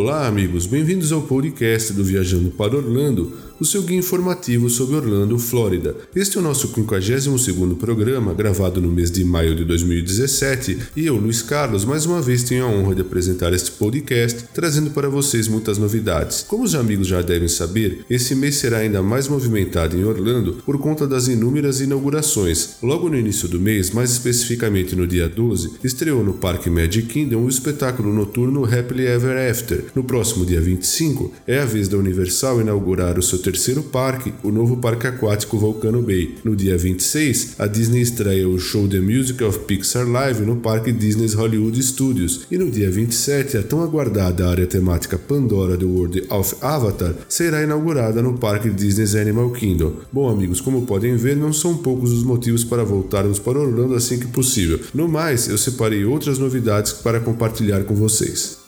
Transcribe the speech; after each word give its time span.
Olá, 0.00 0.28
amigos, 0.28 0.64
bem-vindos 0.64 1.10
ao 1.10 1.22
podcast 1.22 1.92
do 1.92 2.04
Viajando 2.04 2.50
para 2.50 2.76
Orlando, 2.76 3.36
o 3.60 3.64
seu 3.64 3.82
guia 3.82 3.98
informativo 3.98 4.70
sobre 4.70 4.96
Orlando, 4.96 5.38
Flórida. 5.38 5.96
Este 6.14 6.36
é 6.36 6.40
o 6.40 6.42
nosso 6.42 6.68
52º 6.72 7.76
programa, 7.76 8.32
gravado 8.32 8.80
no 8.80 8.90
mês 8.90 9.10
de 9.10 9.24
maio 9.24 9.54
de 9.54 9.64
2017, 9.64 10.78
e 10.96 11.06
eu, 11.06 11.16
Luiz 11.16 11.42
Carlos, 11.42 11.84
mais 11.84 12.06
uma 12.06 12.22
vez 12.22 12.44
tenho 12.44 12.64
a 12.64 12.68
honra 12.68 12.94
de 12.94 13.00
apresentar 13.02 13.52
este 13.52 13.72
podcast, 13.72 14.44
trazendo 14.54 14.90
para 14.90 15.08
vocês 15.08 15.48
muitas 15.48 15.76
novidades. 15.76 16.44
Como 16.46 16.62
os 16.62 16.74
amigos 16.74 17.08
já 17.08 17.20
devem 17.20 17.48
saber, 17.48 18.04
esse 18.08 18.34
mês 18.34 18.56
será 18.56 18.78
ainda 18.78 19.02
mais 19.02 19.26
movimentado 19.26 19.96
em 19.96 20.04
Orlando 20.04 20.62
por 20.64 20.78
conta 20.78 21.06
das 21.06 21.26
inúmeras 21.26 21.80
inaugurações. 21.80 22.76
Logo 22.80 23.08
no 23.08 23.18
início 23.18 23.48
do 23.48 23.58
mês, 23.58 23.90
mais 23.90 24.12
especificamente 24.12 24.94
no 24.94 25.06
dia 25.06 25.28
12, 25.28 25.72
estreou 25.82 26.22
no 26.22 26.34
Parque 26.34 26.70
Magic 26.70 27.08
Kingdom 27.08 27.44
o 27.44 27.48
espetáculo 27.48 28.12
noturno 28.12 28.64
Happily 28.64 29.06
Ever 29.06 29.50
After 29.50 29.84
no 29.94 30.04
próximo 30.04 30.46
dia 30.46 30.60
25, 30.60 31.32
é 31.46 31.58
a 31.58 31.64
vez 31.64 31.88
da 31.88 31.96
Universal 31.96 32.60
inaugurar 32.60 33.18
o 33.18 33.22
seu 33.22 33.38
terceiro 33.48 33.82
parque, 33.82 34.34
o 34.42 34.50
novo 34.50 34.76
parque 34.76 35.06
aquático 35.06 35.56
Volcano 35.56 36.02
Bay. 36.02 36.34
No 36.44 36.54
dia 36.54 36.76
26, 36.76 37.54
a 37.58 37.66
Disney 37.66 38.02
estreia 38.02 38.46
o 38.46 38.58
show 38.58 38.86
The 38.86 39.00
Music 39.00 39.42
of 39.42 39.60
Pixar 39.60 40.06
Live 40.06 40.42
no 40.42 40.56
Parque 40.56 40.92
Disney's 40.92 41.32
Hollywood 41.32 41.82
Studios. 41.82 42.46
E 42.50 42.58
no 42.58 42.70
dia 42.70 42.90
27, 42.90 43.56
a 43.56 43.62
tão 43.62 43.82
aguardada 43.82 44.46
área 44.46 44.66
temática 44.66 45.16
Pandora 45.16 45.78
do 45.78 45.88
World 45.88 46.26
of 46.28 46.56
Avatar 46.60 47.14
será 47.26 47.62
inaugurada 47.62 48.20
no 48.20 48.36
Parque 48.36 48.68
Disney's 48.68 49.14
Animal 49.14 49.50
Kingdom. 49.52 49.94
Bom, 50.12 50.28
amigos, 50.28 50.60
como 50.60 50.84
podem 50.84 51.16
ver, 51.16 51.34
não 51.34 51.52
são 51.52 51.78
poucos 51.78 52.12
os 52.12 52.24
motivos 52.24 52.64
para 52.64 52.84
voltarmos 52.84 53.38
para 53.38 53.58
Orlando 53.58 53.94
assim 53.94 54.18
que 54.18 54.26
possível. 54.26 54.78
No 54.92 55.08
mais, 55.08 55.48
eu 55.48 55.56
separei 55.56 56.04
outras 56.04 56.38
novidades 56.38 56.92
para 56.92 57.18
compartilhar 57.18 57.84
com 57.84 57.94
vocês. 57.94 58.67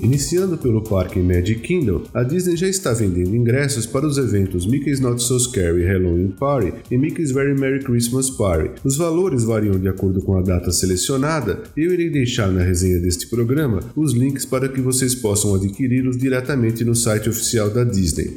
Iniciando 0.00 0.58
pelo 0.58 0.82
parque 0.82 1.18
Magic 1.20 1.60
Kingdom, 1.60 2.02
a 2.12 2.22
Disney 2.22 2.56
já 2.56 2.68
está 2.68 2.92
vendendo 2.92 3.34
ingressos 3.34 3.86
para 3.86 4.06
os 4.06 4.18
eventos 4.18 4.66
Mickey's 4.66 5.00
Not 5.00 5.22
So 5.22 5.38
Scary 5.40 5.84
Halloween 5.84 6.28
Party 6.28 6.72
e 6.90 6.98
Mickey's 6.98 7.32
Very 7.32 7.58
Merry 7.58 7.82
Christmas 7.82 8.28
Party. 8.28 8.70
Os 8.84 8.96
valores 8.96 9.44
variam 9.44 9.78
de 9.78 9.88
acordo 9.88 10.20
com 10.20 10.36
a 10.36 10.42
data 10.42 10.70
selecionada 10.70 11.62
e 11.74 11.80
eu 11.80 11.94
irei 11.94 12.10
deixar 12.10 12.52
na 12.52 12.62
resenha 12.62 13.00
deste 13.00 13.26
programa 13.26 13.80
os 13.96 14.12
links 14.12 14.44
para 14.44 14.68
que 14.68 14.82
vocês 14.82 15.14
possam 15.14 15.54
adquiri-los 15.54 16.18
diretamente 16.18 16.84
no 16.84 16.94
site 16.94 17.30
oficial 17.30 17.70
da 17.70 17.82
Disney. 17.82 18.36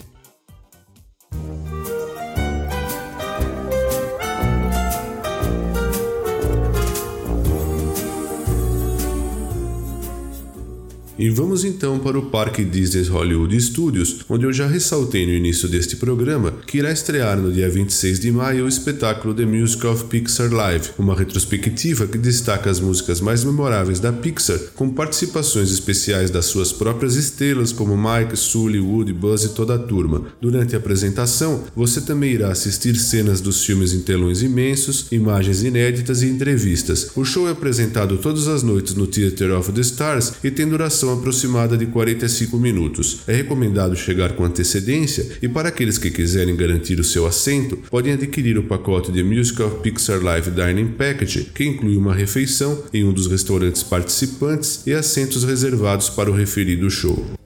E 11.19 11.29
vamos 11.29 11.65
então 11.65 11.99
para 11.99 12.17
o 12.17 12.27
Parque 12.27 12.63
Disney 12.63 13.03
Hollywood 13.03 13.59
Studios, 13.59 14.21
onde 14.29 14.45
eu 14.45 14.53
já 14.53 14.65
ressaltei 14.65 15.25
no 15.25 15.33
início 15.33 15.67
deste 15.67 15.97
programa 15.97 16.53
que 16.65 16.77
irá 16.77 16.93
estrear 16.93 17.37
no 17.37 17.51
dia 17.51 17.69
26 17.69 18.21
de 18.21 18.31
maio 18.31 18.63
o 18.63 18.69
espetáculo 18.69 19.33
The 19.33 19.45
Music 19.45 19.85
of 19.85 20.05
Pixar 20.05 20.49
Live, 20.49 20.91
uma 20.97 21.13
retrospectiva 21.13 22.07
que 22.07 22.17
destaca 22.17 22.69
as 22.69 22.79
músicas 22.79 23.19
mais 23.19 23.43
memoráveis 23.43 23.99
da 23.99 24.13
Pixar, 24.13 24.57
com 24.75 24.89
participações 24.89 25.73
especiais 25.73 26.29
das 26.29 26.45
suas 26.45 26.71
próprias 26.71 27.17
estrelas 27.17 27.73
como 27.73 27.97
Mike, 27.97 28.37
Sully, 28.37 28.79
Woody, 28.79 29.11
Buzz 29.11 29.43
e 29.43 29.49
toda 29.49 29.75
a 29.75 29.79
turma. 29.79 30.23
Durante 30.39 30.73
a 30.73 30.79
apresentação, 30.79 31.65
você 31.75 31.99
também 31.99 32.31
irá 32.31 32.49
assistir 32.49 32.95
cenas 32.95 33.41
dos 33.41 33.65
filmes 33.65 33.91
em 33.91 33.99
telões 33.99 34.41
imensos, 34.41 35.07
imagens 35.11 35.63
inéditas 35.63 36.21
e 36.21 36.27
entrevistas. 36.27 37.11
O 37.13 37.25
show 37.25 37.45
é 37.49 37.51
apresentado 37.51 38.17
todas 38.19 38.47
as 38.47 38.63
noites 38.63 38.95
no 38.95 39.05
Theater 39.05 39.51
of 39.51 39.73
the 39.73 39.81
Stars 39.81 40.35
e 40.41 40.49
tem 40.49 40.65
duração 40.65 41.08
duração 41.09 41.13
aproximada 41.13 41.77
de 41.77 41.87
45 41.87 42.57
minutos. 42.57 43.21
É 43.27 43.33
recomendado 43.33 43.95
chegar 43.95 44.33
com 44.33 44.43
antecedência 44.43 45.37
e 45.41 45.47
para 45.47 45.69
aqueles 45.69 45.97
que 45.97 46.11
quiserem 46.11 46.55
garantir 46.55 46.99
o 46.99 47.03
seu 47.03 47.25
assento, 47.25 47.77
podem 47.89 48.13
adquirir 48.13 48.57
o 48.57 48.63
pacote 48.63 49.11
de 49.11 49.23
Musical 49.23 49.69
Pixar 49.81 50.21
Live 50.21 50.51
Dining 50.51 50.89
Package, 50.89 51.51
que 51.53 51.65
inclui 51.65 51.97
uma 51.97 52.13
refeição 52.13 52.83
em 52.93 53.03
um 53.03 53.13
dos 53.13 53.27
restaurantes 53.27 53.83
participantes 53.83 54.85
e 54.85 54.93
assentos 54.93 55.43
reservados 55.43 56.09
para 56.09 56.29
o 56.29 56.33
referido 56.33 56.89
show. 56.89 57.38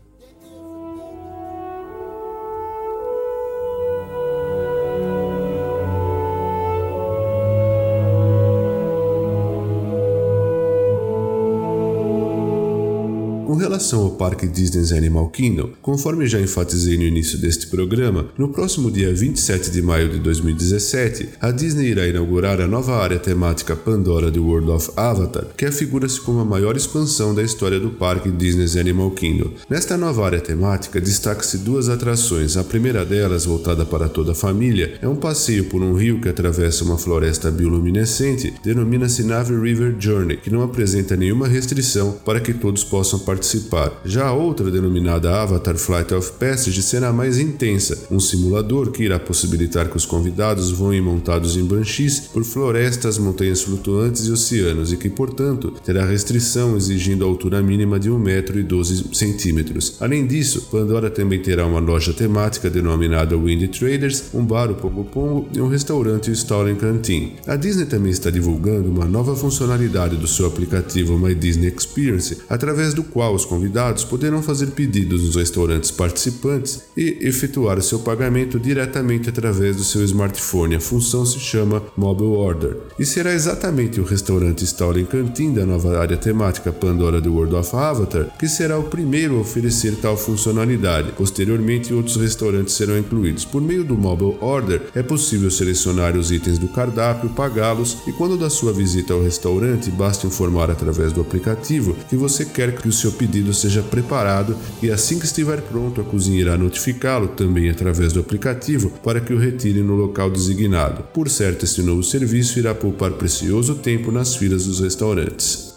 Com 13.46 13.56
relação 13.56 14.04
ao 14.04 14.12
Parque 14.12 14.48
Disney's 14.48 14.94
Animal 14.94 15.28
Kingdom, 15.30 15.72
conforme 15.81 16.26
já 16.28 16.40
enfatizei 16.40 16.98
no 16.98 17.04
início 17.04 17.38
deste 17.38 17.68
programa, 17.68 18.28
no 18.38 18.48
próximo 18.48 18.90
dia 18.90 19.14
27 19.14 19.70
de 19.70 19.81
maio 19.81 20.09
de 20.09 20.18
2017, 20.20 21.30
a 21.42 21.52
Disney 21.52 21.88
irá 21.88 22.08
inaugurar 22.08 22.62
a 22.62 22.68
nova 22.68 22.96
área 22.96 23.20
temática 23.20 23.76
Pandora 23.76 24.32
The 24.32 24.40
World 24.40 24.72
of 24.72 24.92
Avatar, 24.96 25.48
que 25.58 25.66
afigura-se 25.66 26.22
como 26.22 26.40
a 26.40 26.46
maior 26.46 26.78
expansão 26.78 27.36
da 27.36 27.44
história 27.44 27.82
do 27.82 27.90
Parque 27.90 28.32
Disney's 28.32 28.78
Animal 28.78 29.12
Kingdom. 29.12 29.52
Nesta 29.70 29.98
nova 29.98 30.26
área 30.26 30.40
temática, 30.40 31.02
destaca-se 31.02 31.58
duas 31.58 31.90
atrações. 31.90 32.56
A 32.56 32.64
primeira 32.64 33.03
delas, 33.03 33.46
voltada 33.46 33.86
para 33.86 34.08
toda 34.08 34.32
a 34.32 34.36
família, 34.36 34.98
é 35.02 35.08
um 35.08 35.18
passeio 35.18 35.66
por 35.66 35.82
um 35.82 35.94
rio 35.94 36.22
que 36.22 36.30
atravessa 36.30 36.86
uma 36.86 36.98
floresta 36.98 37.52
bioluminescente, 37.52 38.53
denomina-se 38.64 39.22
Nave 39.22 39.53
River 39.53 39.97
Journey, 40.00 40.38
que 40.38 40.50
não 40.50 40.64
apresenta 40.64 41.17
nenhuma 41.17 41.47
restrição 41.47 42.14
para 42.23 42.40
que 42.40 42.53
todos 42.53 42.85
possam 42.85 43.20
participar 43.20 43.33
participar. 43.34 44.00
Já 44.06 44.28
a 44.28 44.34
outra, 44.34 44.70
denominada 44.70 45.41
Avatar 45.41 45.76
Flight 45.76 46.14
of 46.14 46.34
Passage, 46.34 46.84
será 46.84 47.12
mais 47.12 47.40
intensa, 47.40 48.08
um 48.12 48.20
simulador 48.20 48.91
que 48.91 49.03
irá 49.03 49.18
possibilitar 49.20 49.90
que 49.90 49.97
os 49.97 50.06
convidados 50.06 50.70
voem 50.70 51.02
montados 51.02 51.58
em 51.58 51.66
banshees 51.66 52.20
por 52.20 52.44
florestas, 52.44 53.18
montanhas 53.18 53.64
flutuantes 53.64 54.28
e 54.28 54.32
oceanos 54.32 54.94
e 54.94 54.97
que, 54.97 55.09
portanto, 55.09 55.74
terá 55.84 56.06
restrição 56.06 56.78
exigindo 56.78 57.26
a 57.26 57.28
altura 57.28 57.62
mínima 57.62 58.00
de 58.00 58.09
1,12m. 58.09 59.96
Além 60.00 60.28
disso, 60.28 60.68
Pandora 60.72 61.09
também 61.09 61.41
terá 61.41 61.66
uma 61.66 61.79
loja 61.79 62.14
temática 62.14 62.70
denominada 62.70 63.36
Windy 63.36 63.68
Traders, 63.70 64.26
um 64.34 64.46
bar, 64.46 64.70
o 64.70 64.76
Pongo 64.76 65.03
Pongo 65.06 65.47
e 65.53 65.59
um 65.59 65.68
restaurante, 65.68 66.29
o 66.29 66.34
Stalin 66.34 66.76
Canteen. 66.76 67.34
A 67.47 67.56
Disney 67.56 67.86
também 67.86 68.12
está 68.12 68.29
divulgando 68.29 68.90
uma 68.90 69.06
nova 69.06 69.36
funcionalidade 69.36 70.18
do 70.18 70.28
seu 70.28 70.46
aplicativo 70.46 71.18
My 71.18 71.34
Disney 71.34 71.74
Experience, 71.76 72.38
através 72.50 72.94
do 72.94 73.03
qual 73.03 73.22
os 73.31 73.46
convidados 73.46 74.03
poderão 74.03 74.41
fazer 74.41 74.67
pedidos 74.67 75.23
nos 75.23 75.35
restaurantes 75.35 75.91
participantes 75.91 76.84
e 76.96 77.17
efetuar 77.22 77.81
seu 77.81 77.99
pagamento 77.99 78.59
diretamente 78.59 79.29
através 79.29 79.75
do 79.75 79.84
seu 79.84 80.03
smartphone. 80.03 80.75
A 80.75 80.79
função 80.79 81.25
se 81.25 81.40
chama 81.40 81.84
Mobile 81.96 82.35
Order 82.35 82.78
e 82.99 83.05
será 83.05 83.34
exatamente 83.34 83.99
o 83.99 84.03
restaurante 84.03 84.64
Stalin 84.64 85.05
Canteen 85.05 85.53
da 85.53 85.66
nova 85.66 85.97
área 85.97 86.17
temática 86.17 86.72
Pandora 86.72 87.22
The 87.22 87.29
World 87.29 87.55
of 87.55 87.75
Avatar 87.75 88.34
que 88.37 88.47
será 88.47 88.78
o 88.78 88.84
primeiro 88.84 89.37
a 89.37 89.41
oferecer 89.41 89.96
tal 90.02 90.17
funcionalidade. 90.17 91.11
Posteriormente, 91.14 91.93
outros 91.93 92.17
restaurantes 92.17 92.73
serão 92.73 92.97
incluídos. 92.97 93.46
Por 93.46 93.61
meio 93.61 93.84
do 93.84 93.97
Mobile 93.97 94.37
Order, 94.41 94.81
é 94.93 95.02
possível 95.02 95.49
selecionar 95.49 96.17
os 96.17 96.31
itens 96.31 96.58
do 96.58 96.67
cardápio, 96.67 97.29
pagá-los 97.29 97.99
e 98.08 98.11
quando 98.11 98.37
da 98.37 98.49
sua 98.49 98.73
visita 98.73 99.14
ao 99.14 99.23
restaurante, 99.23 99.90
basta 99.90 100.28
informar 100.28 100.69
através 100.69 101.14
do 101.14 101.22
aplicativo 101.22 101.96
que 102.09 102.16
você 102.16 102.46
quer 102.46 102.76
que 102.76 102.87
o 102.87 102.91
seu 102.91 103.11
pedido 103.14 103.54
seja 103.54 103.82
preparado 103.82 104.56
e 104.82 104.92
assim 104.92 105.20
que 105.20 105.26
estiver 105.26 105.62
pronto, 105.62 106.02
a 106.02 106.04
cozinha 106.04 106.42
irá 106.42 106.58
notificá-lo 106.58 107.30
também 107.30 107.70
através 107.70 108.14
do 108.14 108.20
aplicativo 108.20 108.90
para 109.04 109.22
que 109.22 109.34
o 109.34 109.40
retire 109.40 109.82
no 109.82 109.96
local 109.96 110.30
designado. 110.30 111.04
Por 111.14 111.30
certo, 111.30 111.64
este 111.66 111.82
novo 111.82 112.04
serviço 112.04 112.60
irá 112.60 112.74
poupar 112.76 113.12
precioso 113.12 113.76
tempo 113.76 114.12
nas 114.12 114.36
filas 114.36 114.66
dos 114.66 114.80
restaurantes. 114.80 115.74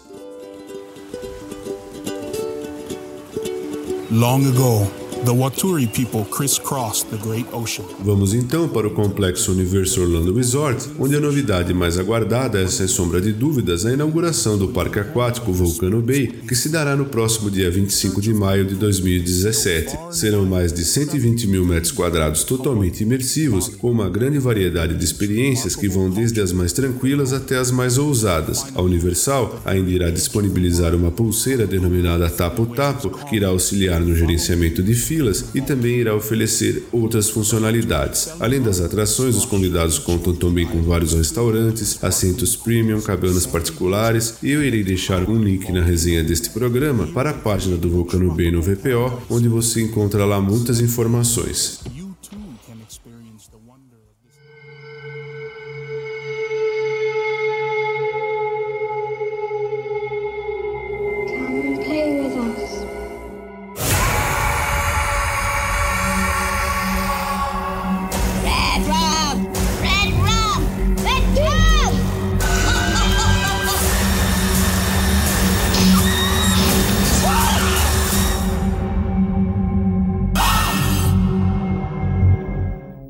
Long 4.09 4.47
ago, 4.47 4.89
The 5.25 5.33
Waturi 5.33 5.87
people 5.91 6.23
crisscrossed 6.25 7.09
the 7.09 7.17
great 7.17 7.47
ocean. 7.51 7.83
Vamos 7.99 8.33
então 8.33 8.69
para 8.69 8.87
o 8.87 8.91
complexo 8.91 9.51
Universo 9.51 10.01
Orlando 10.01 10.33
Resort, 10.33 10.89
onde 10.99 11.15
a 11.15 11.19
novidade 11.19 11.73
mais 11.73 11.97
aguardada 11.97 12.61
é, 12.61 12.67
sem 12.67 12.87
sombra 12.87 13.19
de 13.19 13.33
dúvidas, 13.33 13.85
a 13.85 13.91
inauguração 13.91 14.57
do 14.57 14.69
parque 14.69 14.99
aquático 14.99 15.51
Volcano 15.51 16.01
Bay, 16.01 16.27
que 16.47 16.55
se 16.55 16.69
dará 16.69 16.95
no 16.95 17.05
próximo 17.05 17.49
dia 17.49 17.69
25 17.69 18.21
de 18.21 18.33
maio 18.33 18.63
de 18.63 18.75
2017. 18.75 19.97
Serão 20.11 20.45
mais 20.45 20.71
de 20.71 20.85
120 20.85 21.47
mil 21.47 21.65
metros 21.65 21.91
quadrados 21.91 22.43
totalmente 22.43 23.01
imersivos, 23.01 23.69
com 23.69 23.91
uma 23.91 24.09
grande 24.09 24.39
variedade 24.39 24.95
de 24.95 25.03
experiências 25.03 25.75
que 25.75 25.89
vão 25.89 26.09
desde 26.09 26.39
as 26.39 26.51
mais 26.51 26.71
tranquilas 26.71 27.33
até 27.33 27.57
as 27.57 27.71
mais 27.71 27.97
ousadas. 27.97 28.65
A 28.73 28.81
Universal 28.81 29.59
ainda 29.65 29.89
irá 29.89 30.09
disponibilizar 30.09 30.95
uma 30.95 31.11
pulseira 31.11 31.67
denominada 31.67 32.29
Tapo 32.29 32.65
Tapo, 32.67 33.09
que 33.27 33.35
irá 33.35 33.49
auxiliar 33.49 33.99
no 33.99 34.15
gerenciamento 34.15 34.81
de 34.81 35.06
filas 35.07 35.45
e 35.55 35.61
também 35.61 35.95
irá 35.97 36.15
oferecer 36.15 36.87
outras 36.91 37.29
funcionalidades. 37.29 38.29
Além 38.39 38.61
das 38.61 38.81
atrações, 38.81 39.35
os 39.35 39.45
convidados 39.45 39.97
contam 39.97 40.35
também 40.35 40.65
com 40.65 40.81
vários 40.81 41.13
restaurantes, 41.13 42.03
assentos 42.03 42.55
premium, 42.55 43.01
cabanas 43.01 43.45
particulares 43.45 44.35
e 44.43 44.51
eu 44.51 44.63
irei 44.63 44.83
deixar 44.83 45.29
um 45.29 45.41
link 45.41 45.71
na 45.71 45.81
resenha 45.81 46.23
deste 46.23 46.49
programa 46.49 47.07
para 47.07 47.29
a 47.29 47.33
página 47.33 47.77
do 47.77 47.89
Vulcano 47.89 48.33
Bay 48.33 48.51
no 48.51 48.61
VPO, 48.61 49.23
onde 49.29 49.47
você 49.47 49.81
encontra 49.81 50.25
lá 50.25 50.41
muitas 50.41 50.81
informações. 50.81 51.79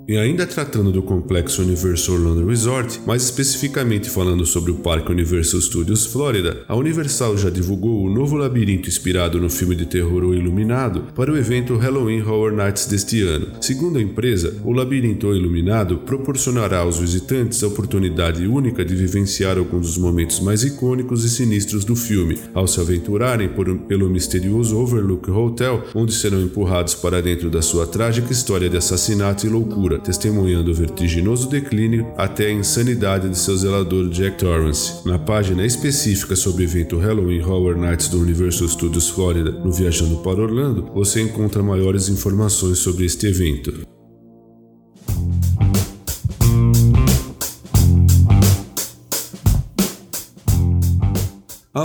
E 0.07 0.15
ainda 0.15 0.48
tratando 0.48 0.89
do 0.89 1.01
complexo 1.01 1.62
Universal 1.62 2.15
Orlando 2.15 2.48
Resort, 2.48 3.01
mais 3.06 3.24
especificamente 3.24 4.09
falando 4.09 4.45
sobre 4.45 4.71
o 4.71 4.75
Parque 4.75 5.12
Universal 5.12 5.59
Studios 5.59 6.06
Florida, 6.06 6.63
a 6.65 6.77
Universal 6.77 7.38
já 7.38 7.50
divulgou 7.50 8.06
o 8.06 8.09
novo 8.09 8.38
labirinto 8.38 8.88
inspirado 8.88 9.38
no 9.38 9.50
filme 9.50 9.75
de 9.75 9.86
terror 9.86 10.24
O 10.24 10.33
Iluminado 10.33 11.07
para 11.13 11.30
o 11.30 11.36
evento 11.36 11.75
Halloween 11.75 12.21
Horror 12.21 12.54
Nights 12.54 12.86
deste 12.86 13.21
ano. 13.21 13.48
Segundo 13.59 14.00
a 14.00 14.01
empresa, 14.01 14.56
o 14.63 14.71
labirinto 14.71 15.27
O 15.27 15.36
Iluminado 15.36 15.98
proporcionará 15.98 16.77
aos 16.77 17.00
visitantes 17.00 17.62
a 17.62 17.68
oportunidade 17.68 18.48
única 18.48 18.86
de 18.86 18.95
vivenciar 18.95 19.57
alguns 19.57 19.88
dos 19.88 19.98
momentos 19.98 20.39
mais 20.39 20.63
icônicos 20.63 21.25
e 21.25 21.30
sinistros 21.30 21.83
do 21.83 21.98
filme, 21.98 22.39
ao 22.54 22.65
se 22.65 22.80
aventurarem 22.80 23.50
por, 23.50 23.77
pelo 23.80 24.09
misterioso 24.09 24.77
Overlook 24.77 25.30
Hotel, 25.30 25.83
onde 25.94 26.13
serão 26.13 26.39
empurrados 26.42 26.95
para 26.95 27.21
dentro 27.21 27.50
da 27.50 27.62
sua 27.62 27.86
trágica 27.86 28.31
história 28.31 28.69
de 28.69 28.77
assassinato 28.77 29.45
e 29.45 29.50
loucura 29.50 29.97
testemunhando 30.00 30.72
o 30.72 30.74
vertiginoso 30.74 31.50
declínio 31.50 32.08
até 32.18 32.48
a 32.48 32.52
insanidade 32.52 33.30
de 33.30 33.38
seu 33.38 33.58
zelador 33.58 34.10
Jack 34.10 34.38
Torrance. 34.38 35.08
Na 35.08 35.18
página 35.18 35.66
específica 35.66 36.36
sobre 36.36 36.64
o 36.64 36.66
evento 36.66 36.98
Halloween 36.98 37.42
Horror 37.42 37.78
Nights 37.78 38.10
do 38.10 38.20
Universal 38.20 38.68
Studios 38.68 39.10
Florida 39.10 39.52
no 39.52 39.72
Viajando 39.72 40.18
para 40.18 40.42
Orlando, 40.42 40.90
você 40.94 41.22
encontra 41.22 41.64
maiores 41.64 42.10
informações 42.10 42.78
sobre 42.80 43.06
este 43.06 43.28
evento. 43.28 43.97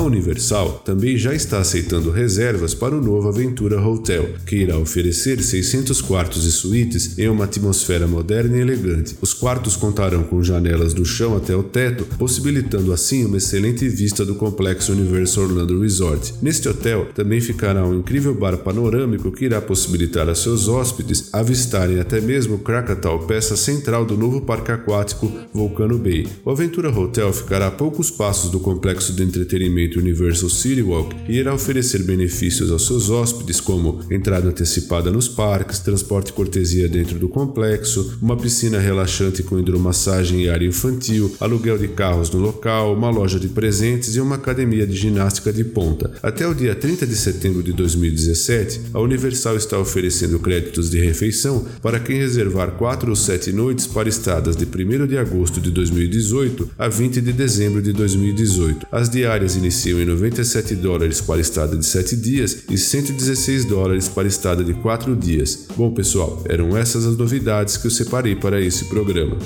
Universal 0.04 0.82
também 0.84 1.16
já 1.16 1.34
está 1.34 1.58
aceitando 1.58 2.10
reservas 2.10 2.75
para 2.75 2.96
o 2.96 3.00
novo 3.00 3.28
Aventura 3.28 3.81
Hotel, 3.81 4.31
que 4.46 4.56
irá 4.56 4.76
oferecer 4.78 5.43
600 5.43 6.00
quartos 6.00 6.44
e 6.44 6.52
suítes 6.52 7.19
em 7.19 7.28
uma 7.28 7.44
atmosfera 7.44 8.06
moderna 8.06 8.56
e 8.56 8.60
elegante. 8.60 9.16
Os 9.20 9.32
quartos 9.32 9.76
contarão 9.76 10.22
com 10.25 10.43
janelas 10.43 10.93
do 10.94 11.04
chão 11.04 11.37
até 11.37 11.54
o 11.54 11.62
teto, 11.62 12.04
possibilitando 12.19 12.93
assim 12.93 13.25
uma 13.25 13.37
excelente 13.37 13.88
vista 13.88 14.25
do 14.25 14.34
complexo 14.34 14.93
Universal 14.93 15.44
Orlando 15.44 15.81
Resort. 15.81 16.34
Neste 16.43 16.69
hotel 16.69 17.08
também 17.14 17.40
ficará 17.40 17.87
um 17.87 17.98
incrível 17.98 18.34
bar 18.34 18.58
panorâmico 18.58 19.32
que 19.32 19.44
irá 19.44 19.60
possibilitar 19.60 20.28
a 20.28 20.34
seus 20.34 20.69
hóspedes 20.69 21.28
avistarem 21.32 22.00
até 22.00 22.20
mesmo 22.20 22.58
Krakatoa, 22.58 23.26
peça 23.26 23.56
central 23.56 24.05
do 24.05 24.16
novo 24.16 24.40
parque 24.40 24.72
aquático 24.72 25.32
Volcano 25.52 25.98
Bay. 25.98 26.26
O 26.44 26.50
Aventura 26.50 26.90
Hotel 26.90 27.32
ficará 27.32 27.69
a 27.69 27.70
poucos 27.70 28.10
passos 28.10 28.50
do 28.50 28.60
complexo 28.60 29.12
de 29.12 29.22
entretenimento 29.22 29.92
Universal 29.99 30.49
City 30.49 30.83
Walk 30.83 31.15
e 31.29 31.39
irá 31.39 31.55
oferecer 31.55 32.03
benefícios 32.03 32.71
aos 32.71 32.87
seus 32.87 33.11
hóspedes, 33.11 33.61
como 33.61 34.00
entrada 34.11 34.49
antecipada 34.49 35.11
nos 35.11 35.29
parques, 35.29 35.79
transporte 35.79 36.33
cortesia 36.33 36.89
dentro 36.89 37.19
do 37.19 37.29
complexo, 37.29 38.19
uma 38.21 38.37
piscina 38.37 38.79
relaxante 38.79 39.43
com 39.43 39.59
hidromassagem 39.59 40.43
e 40.43 40.49
área 40.49 40.67
infantil, 40.67 41.35
aluguel 41.39 41.77
de 41.77 41.89
carros 41.89 42.31
no 42.31 42.41
local, 42.41 42.94
uma 42.94 43.11
loja 43.11 43.39
de 43.39 43.49
presentes 43.49 44.17
e 44.17 44.20
uma 44.20 44.37
academia 44.37 44.87
de 44.87 44.96
ginástica 44.96 45.53
de 45.53 45.65
ponta. 45.65 46.11
Até 46.22 46.46
o 46.46 46.55
dia 46.55 46.75
30 46.75 47.06
de 47.06 47.17
setembro 47.17 47.63
de 47.63 47.72
2017, 47.72 48.81
a 48.94 49.01
Universal 49.01 49.56
está 49.56 49.79
oferecendo 49.79 50.39
créditos 50.39 50.91
de 50.91 50.99
refeição 50.99 51.67
para 51.82 52.01
quem 52.01 52.17
reservar 52.19 52.72
4 52.72 53.11
ou 53.11 53.17
7 53.17 53.53
noites 53.53 53.87
para 53.87 54.08
estadas 54.08 54.56
de 54.56 54.65
1 54.65 55.06
de 55.06 55.19
agosto 55.19 55.61
de 55.61 55.70
2018 55.70 56.70
a 56.79 56.89
20 56.89 57.20
de 57.20 57.32
dezembro 57.32 57.82
de 57.82 57.93
2018. 57.93 58.87
As 58.91 59.11
diárias 59.11 59.55
iniciais 59.56 59.81
iniciam 59.82 60.01
em 60.01 60.05
97 60.05 60.77
dólares 60.77 61.20
para 61.20 61.41
estada 61.41 61.77
de 61.77 61.84
7 61.84 62.17
dias 62.17 62.65
e 62.70 62.79
116 62.79 63.65
dólares 63.65 64.08
para 64.08 64.29
estada 64.29 64.62
de 64.62 64.74
4 64.74 65.17
dias. 65.17 65.67
Bom, 65.77 65.93
pessoal, 65.93 66.43
eram 66.48 66.77
essas 66.77 67.05
as 67.05 67.17
novidades 67.17 67.77
que 67.77 67.89
eu 67.89 67.91
separei 67.91 68.36
para 68.36 68.60
esse 68.60 68.84
programa. 68.84 69.36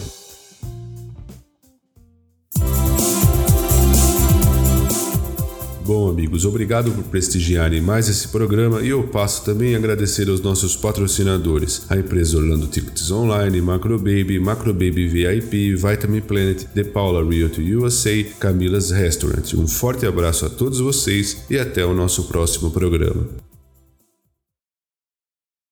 Amigos, 6.26 6.44
obrigado 6.44 6.90
por 6.90 7.04
prestigiarem 7.04 7.80
mais 7.80 8.08
esse 8.08 8.26
programa 8.28 8.82
e 8.82 8.88
eu 8.88 9.04
passo 9.04 9.44
também 9.44 9.74
a 9.74 9.78
agradecer 9.78 10.28
aos 10.28 10.40
nossos 10.40 10.74
patrocinadores, 10.74 11.86
a 11.88 11.96
empresa 11.96 12.36
Orlando 12.36 12.66
Tickets 12.66 13.12
Online, 13.12 13.60
Macro 13.60 13.96
Baby, 13.96 14.40
Macro 14.40 14.72
Baby 14.72 15.06
VIP, 15.06 15.76
Vitamin 15.76 16.20
Planet, 16.20 16.64
The 16.74 16.82
Paula 16.82 17.24
Realty 17.24 17.76
USA, 17.76 18.24
Camila's 18.40 18.90
Restaurant. 18.90 19.54
Um 19.54 19.68
forte 19.68 20.04
abraço 20.04 20.46
a 20.46 20.50
todos 20.50 20.80
vocês 20.80 21.44
e 21.48 21.56
até 21.56 21.86
o 21.86 21.94
nosso 21.94 22.24
próximo 22.24 22.72
programa. 22.72 23.45